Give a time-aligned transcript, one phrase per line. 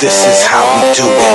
[0.00, 1.25] this is how we do it.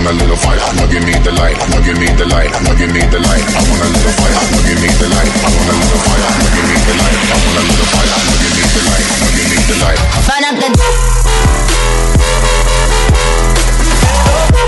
[0.00, 0.56] want a little fire.
[0.76, 1.56] Now give me the light.
[1.68, 2.50] Now give me the light.
[2.64, 3.44] Now give me the light.
[3.52, 4.32] I want a little fire.
[4.32, 5.28] Now give me the light.
[5.28, 6.24] I want a little fire.
[6.40, 7.20] Now give me the light.
[7.20, 8.08] I want a little fire.
[8.08, 9.04] Now give me the light.
[9.20, 10.00] Now give me the light.
[10.24, 10.56] Burn up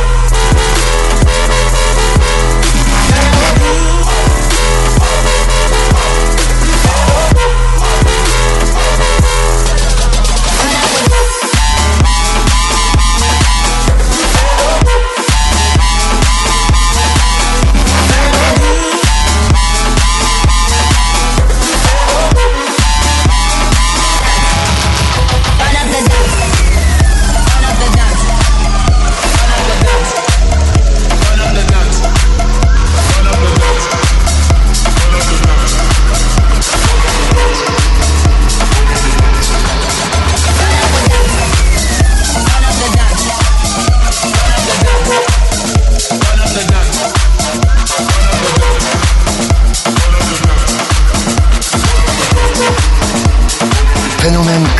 [0.07, 0.12] the.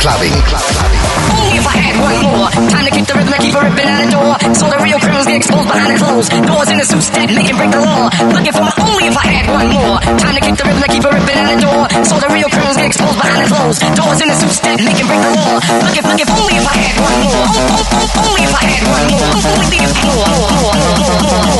[0.03, 0.35] Clubbing.
[0.35, 3.87] Only if I had one more time to keep the rhythm and keep it ripping
[3.87, 4.35] at the door.
[4.51, 6.27] So the real criminals get exposed behind the clothes.
[6.27, 8.11] Doors in the suits that make and break the law.
[8.35, 10.91] Looking for my only if I had one more time to keep the rhythm and
[10.91, 11.87] keep it ripping at the door.
[12.03, 13.79] So the real criminals get exposed behind the clothes.
[13.95, 15.63] Doors in the suits that make and break the law.
[15.87, 17.47] Looking, looking only if I had one more.
[17.47, 19.31] Oh, oh, oh, only if I had one more.
[19.55, 21.52] Only if more, more, one more,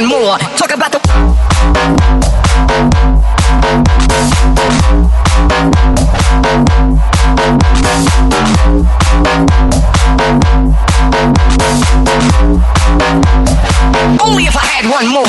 [0.00, 0.38] one more.
[0.56, 1.00] Talk about the.
[12.90, 15.26] Only if I had one more.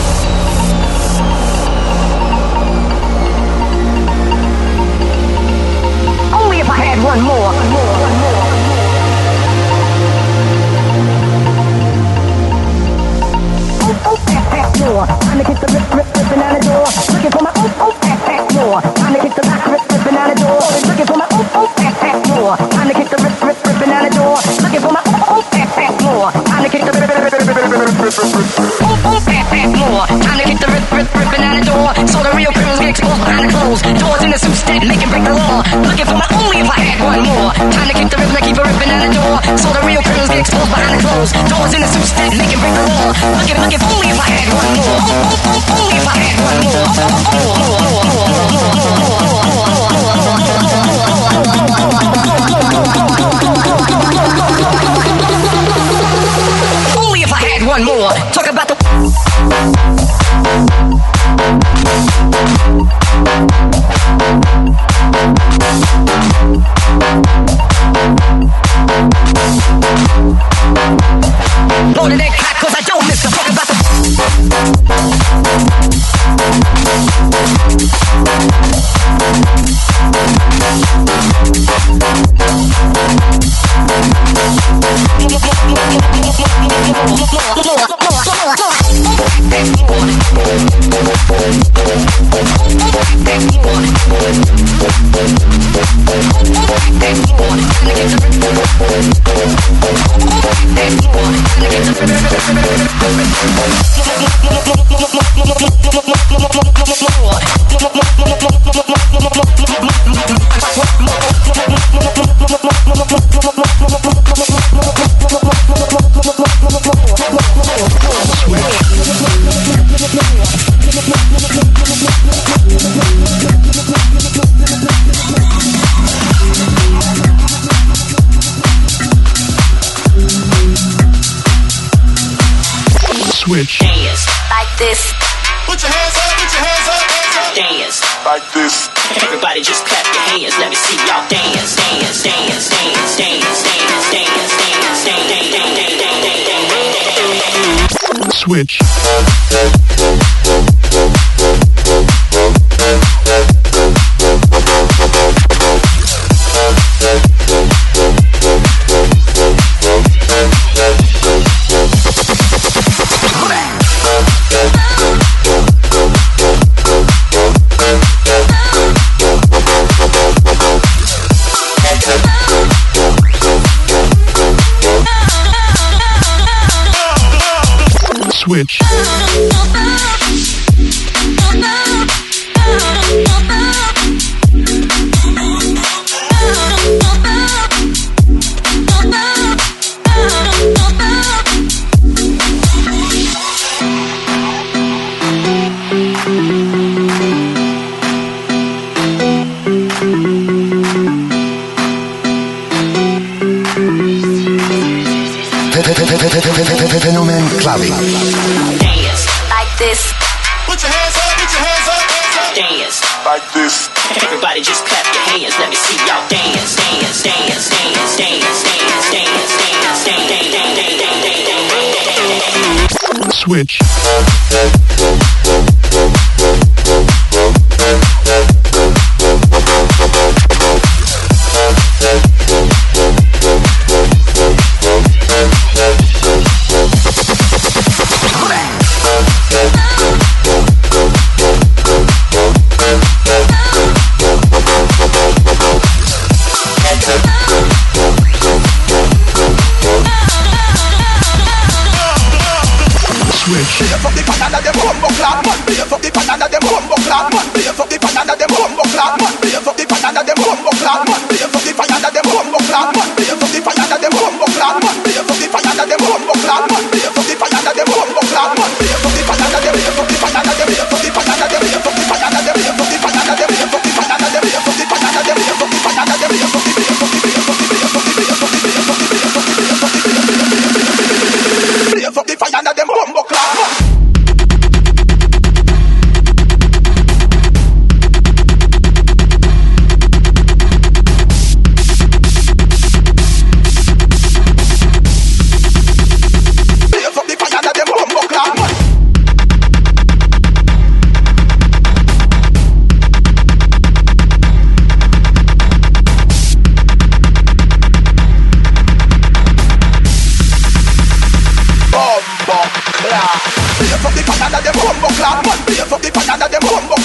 [148.47, 148.86] Switch.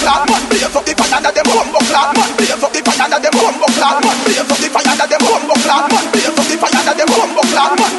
[0.02, 0.42] Clap, man.
[0.74, 1.66] Fuck the banana, them man.
[1.72, 3.54] Fuck the banana, them man.
[3.62, 5.42] Fuck the banana, them man.
[5.46, 7.30] Fuck the banana, them man.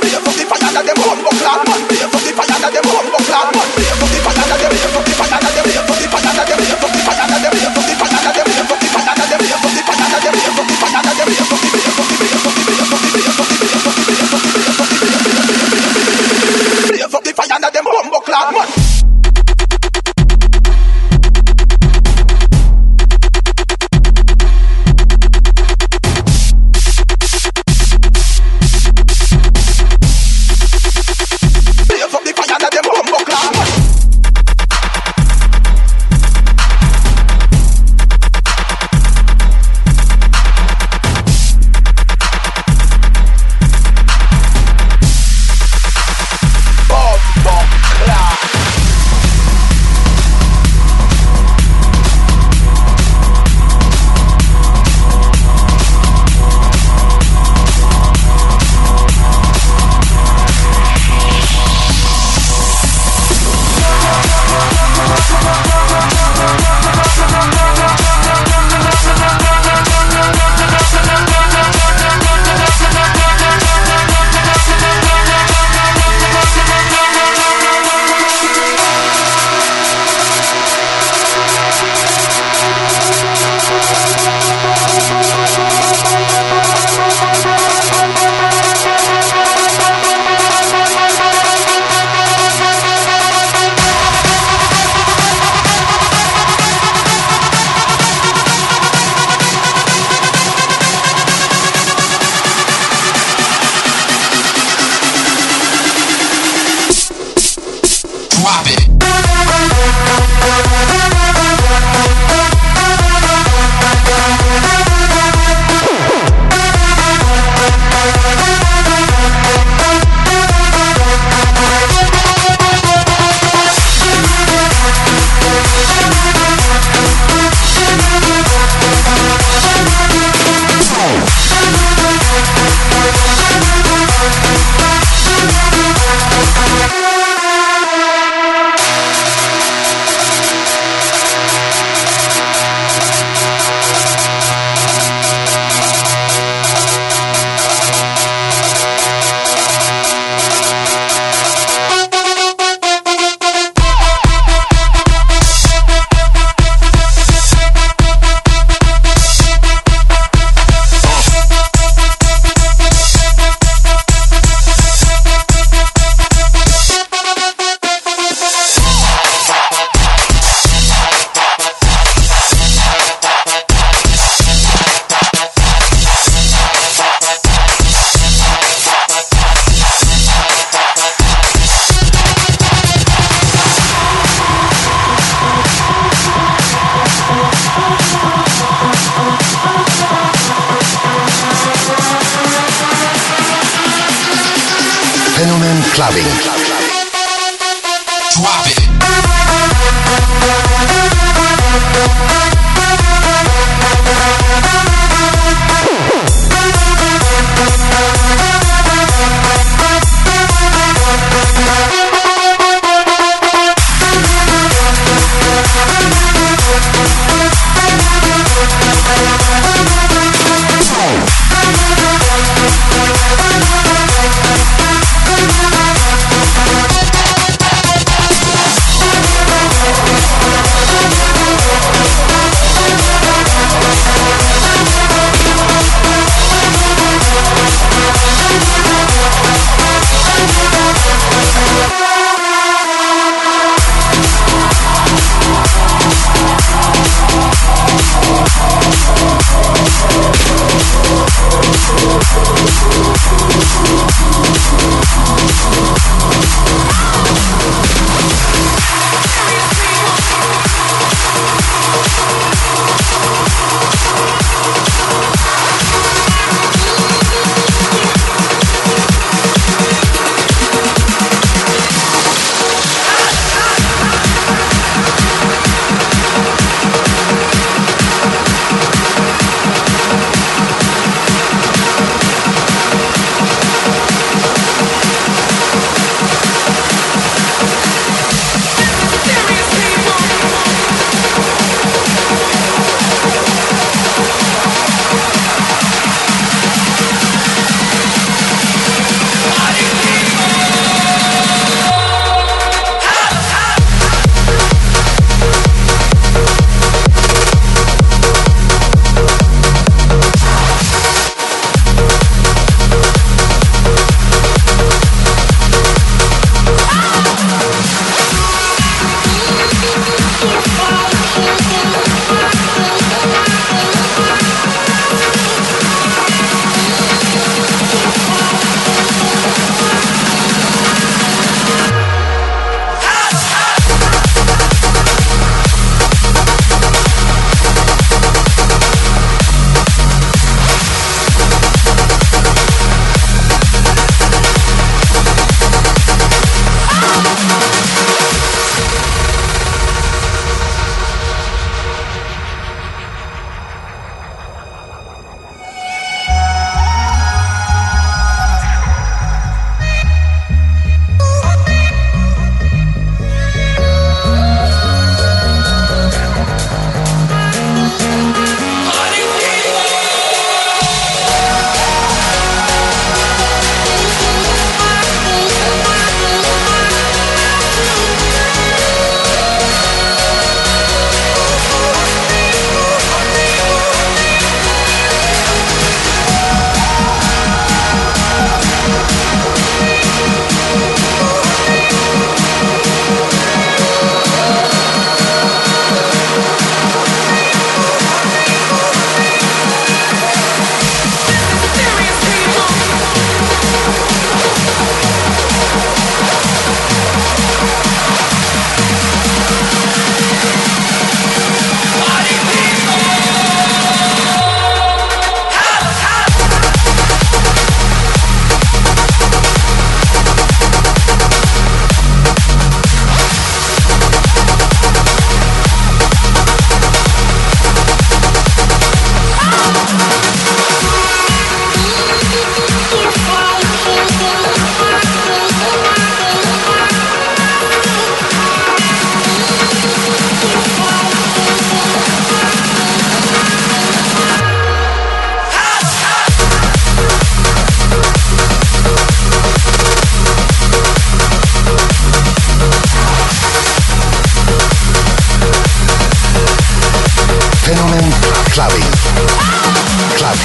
[0.03, 1.19] Fuck the banana, them man.
[1.63, 3.03] Fuck the banana, them man.
[3.03, 7.39] Fuck the banana, them, the them, fuck the banana, them, the them, fuck the banana,
[7.39, 11.83] them, fuck the banana, them, fuck the banana, them, fuck the banana, them, fuck the
[17.23, 18.82] the fire, them.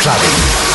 [0.00, 0.67] Clubbing.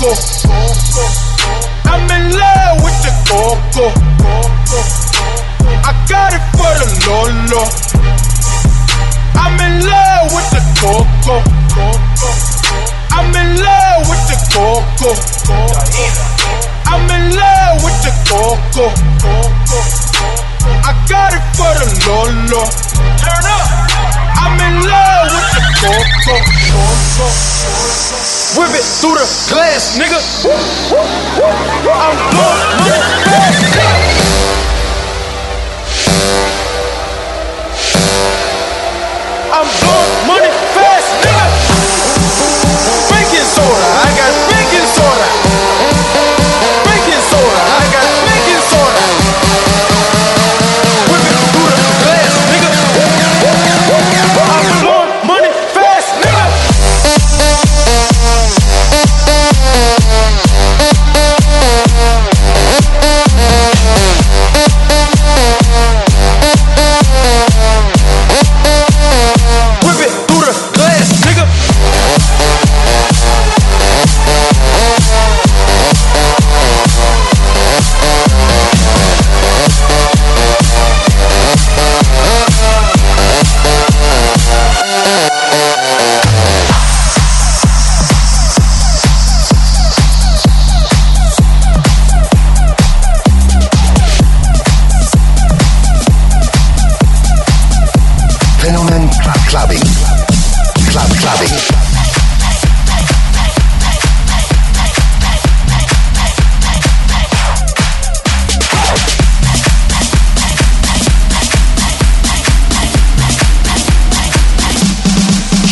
[0.00, 0.12] go.
[1.84, 3.86] I'm in love with the coco.
[5.84, 7.62] I got it for the Lolo.
[9.36, 11.36] I'm in love with the coco.
[13.12, 15.10] I'm in love with the coco.
[16.88, 18.86] I'm in love with the coco.
[20.80, 22.64] I got it for the Lolo.
[23.20, 23.68] Turn up.
[24.40, 26.59] I'm in love with the coco.
[28.56, 30.20] Whip it through the glass, nigga.
[31.92, 32.16] I'm.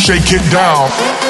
[0.09, 1.28] Shake it down.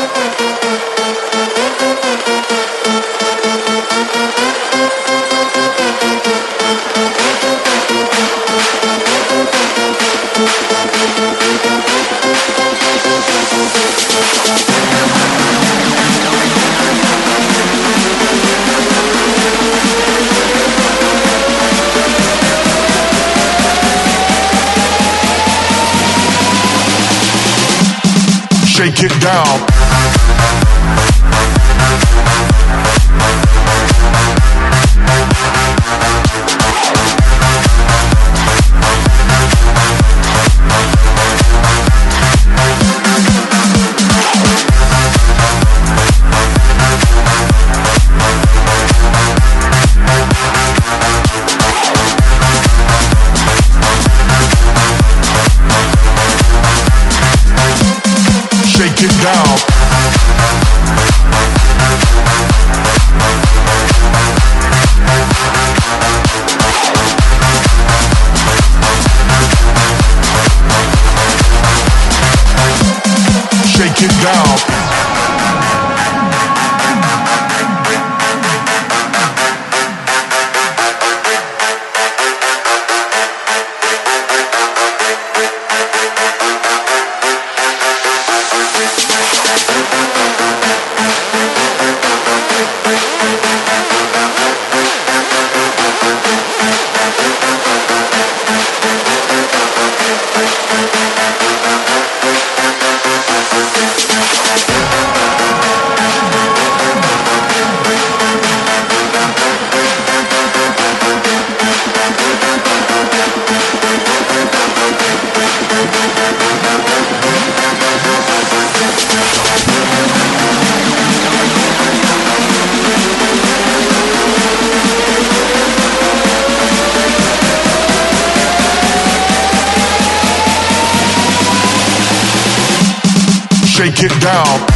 [134.30, 134.69] Down.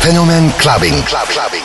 [0.00, 1.04] Fenomen Clubbing.
[1.04, 1.62] Club Clubbing.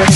[0.00, 0.08] One,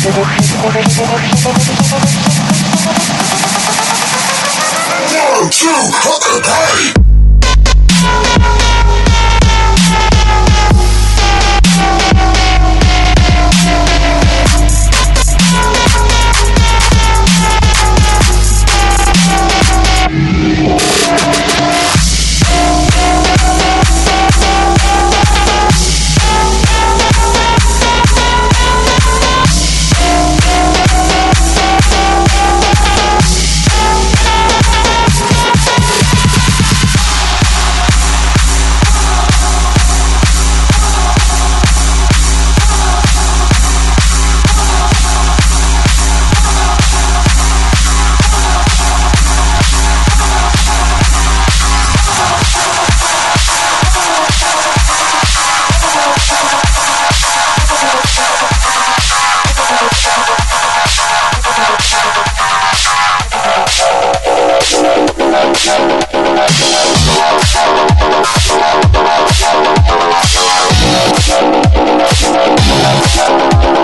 [5.51, 7.13] two, and party.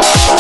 [0.03, 0.40] Club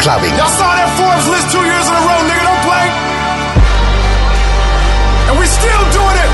[0.00, 0.34] clubbing.
[0.36, 2.44] Y'all saw that Forbes list two years in a row, nigga.
[2.44, 2.86] Don't play.
[5.28, 6.32] And we still doing it.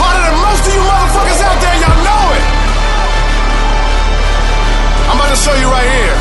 [0.00, 1.76] Harder than most of you motherfuckers out there.
[1.84, 2.44] Y'all know it.
[5.12, 6.16] I'm about to show you right here.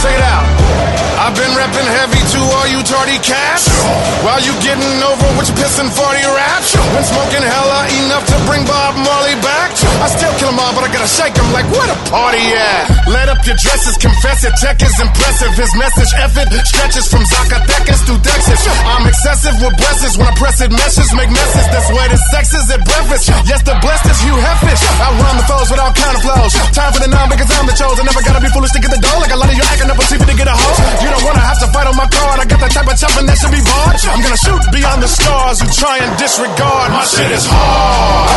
[0.00, 0.48] Check it out.
[1.20, 3.68] I've been repping heavy to all you tardy cats.
[4.24, 6.00] While you getting over with your pissing 40
[6.32, 6.72] raps.
[6.72, 9.59] Been smoking hella enough to bring Bob Marley back.
[10.00, 13.06] I still kill 'em all, but I gotta shake 'em like what a party at.
[13.06, 14.54] Let up your dresses, confess it.
[14.56, 15.52] Tech is impressive.
[15.54, 18.60] His message effort stretches from Zacatecas to Texas.
[18.88, 20.72] I'm excessive with blessings when I press it.
[20.72, 21.66] Meshes make messes.
[21.68, 23.28] That's where the sex is at breakfast.
[23.44, 24.80] Yes, the blessed is Hugh Heffish.
[25.04, 26.52] I run the foes with all kind of flows.
[26.72, 28.06] Time for the nine because I'm the chosen.
[28.06, 29.20] Never gotta be foolish to get the dough.
[29.20, 30.76] Like a lot of you acting up on TV to get a hoe.
[31.04, 32.40] You don't wanna have to fight on my card.
[32.40, 34.00] I got that type of chopping that should be barred.
[34.08, 36.88] I'm gonna shoot beyond the stars who try and disregard.
[36.90, 38.30] My shit is hard.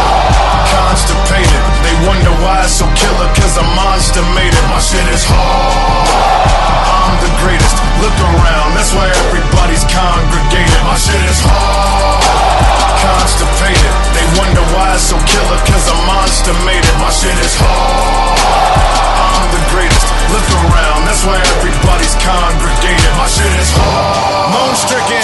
[0.74, 1.53] Constipated.
[1.84, 4.66] They wonder why it's so killer cause I'm a monster made it.
[4.70, 6.10] My shit is hard.
[6.88, 7.78] I'm the greatest.
[8.02, 10.82] Look around, that's why everybody's congregated.
[10.88, 12.24] My shit is hard.
[13.04, 13.94] Constipated.
[14.16, 16.98] They wonder why it's so killer cause a monster made it.
[17.00, 18.40] My shit is hard.
[19.20, 20.08] I'm the greatest.
[20.32, 23.12] Look around, that's why everybody's congregated.
[23.20, 24.50] My shit is hard.
[24.56, 25.22] Moon stricken.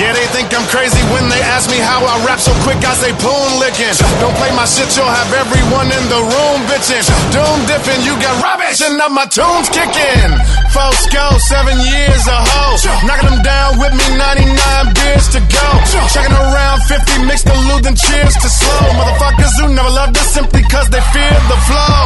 [0.00, 2.80] Yeah, they think I'm crazy when they ask me how I rap so quick.
[2.80, 3.92] I say poon licking.
[4.18, 7.04] Don't play my shit, you'll have everyone in the room bitching.
[7.28, 10.32] Doom dipping, you got rubbish, and now my tunes kicking.
[10.72, 12.76] Fosco, seven years a hoe.
[13.04, 14.48] Knocking them down with me, 99
[14.96, 15.66] beers to go.
[16.08, 18.84] Checking around 50 mixed the lewd and cheers to slow.
[18.96, 22.00] Motherfuckers who never loved us simply cause they fear the flow.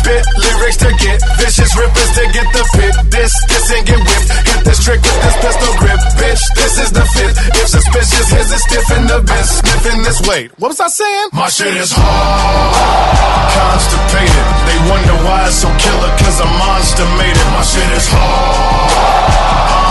[0.00, 2.94] Spit lyrics to get vicious, rippers to get the pit.
[3.12, 4.28] This, this and get whipped.
[4.48, 6.00] Hit this trick with this pistol grip.
[6.16, 7.32] Bitch, this is the fit.
[7.54, 9.48] If suspicious, here's a stiff in the biz.
[9.62, 10.50] Sniffing this weight.
[10.58, 11.28] What was I saying?
[11.32, 13.14] My shit is hard.
[13.52, 14.46] Constipated.
[14.66, 17.48] They wonder why it's so killer cause a monster made it.
[17.54, 19.32] My shit is hard.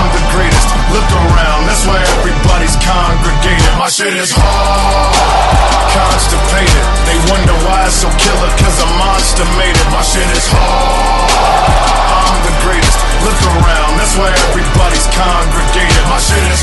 [0.02, 0.70] I'm the greatest.
[0.92, 3.72] Look around, that's why everybody's congregated.
[3.78, 5.62] My shit is hard.
[5.94, 6.86] Constipated.
[7.08, 9.88] They wonder why it's so killer cause a monster made it.
[9.92, 11.32] My shit is hard.
[12.12, 13.00] I'm the greatest.
[13.22, 16.04] Look around, that's why everybody's congregated.
[16.10, 16.62] My shit is.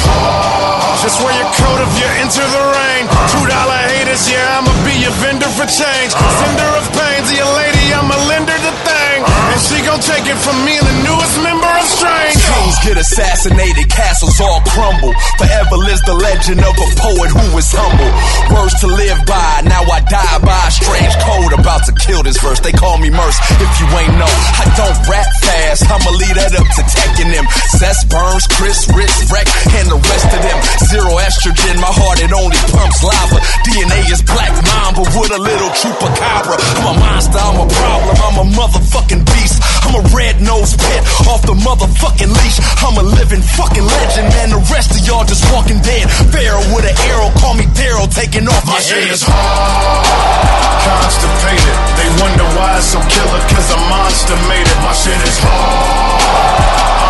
[1.03, 3.05] Just wear your coat if you enter the rain.
[3.31, 6.11] Two dollar haters, yeah, I'ma be your vendor for change.
[6.15, 9.19] Sender of pain to your lady, I'ma lend her the thing.
[9.27, 12.38] And she gon' take it from me the newest member of Strange.
[12.49, 15.13] Kings get assassinated, castles all crumble.
[15.37, 18.09] Forever lives the legend of a poet who was humble.
[18.57, 21.53] Words to live by, now I die by a strange code.
[21.53, 23.37] About to kill this verse, they call me Merce.
[23.61, 27.45] If you ain't know, I don't rap fast, I'ma lead that up to taking them.
[27.77, 30.59] Seth Burns, Chris, Rich, Wreck, and the rest of them.
[30.89, 33.39] Zero estrogen, my heart it only pumps lava.
[33.69, 36.57] DNA is black mamba with a little chupacabra.
[36.81, 39.61] I'm a monster, I'm a problem, I'm a motherfucking beast.
[39.85, 42.59] I'm a red nosed pit off the motherfucking leash.
[42.85, 44.51] I'm a living fucking legend, man.
[44.55, 46.09] The rest of y'all just walking dead.
[46.33, 49.15] Pharaoh with an arrow, call me Daryl, taking off My your shit head.
[49.19, 50.59] is hard.
[50.89, 51.77] Constipated.
[51.99, 54.79] They wonder why it's so killer cause a monster made it.
[54.87, 56.63] My shit is hard.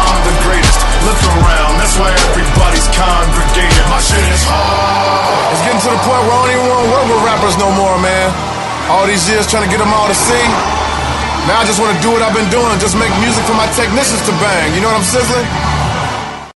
[0.08, 0.80] I'm the greatest.
[1.06, 3.84] Look around, that's why everybody's congregated.
[3.86, 5.54] My shit is hard.
[5.54, 7.68] It's getting to the point where I don't even want to work with rappers no
[7.72, 8.28] more, man.
[8.90, 10.44] All these years trying to get them all to see.
[11.48, 13.64] Now I just want to do what I've been doing, just make music for my
[13.72, 14.74] technicians to bang.
[14.76, 15.77] You know what I'm sizzling?